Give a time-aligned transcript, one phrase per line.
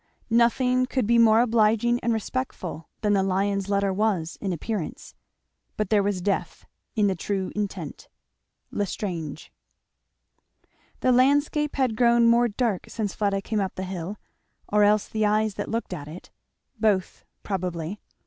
[0.31, 5.13] Nothing could be more obliging and respectful than the lion's letter was, in appearance;
[5.77, 8.07] but there was death in the true intent.
[8.71, 9.51] L'Estrange.
[11.01, 14.17] The landscape had grown more dark since Fleda came up the hill,
[14.67, 16.31] or else the eyes that looked at it.
[16.79, 17.99] Both probably.